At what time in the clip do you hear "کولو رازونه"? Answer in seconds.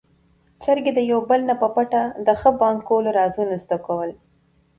2.89-3.55